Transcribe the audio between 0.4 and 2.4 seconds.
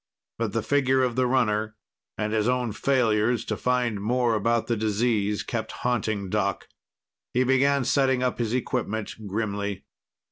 the figure of the runner and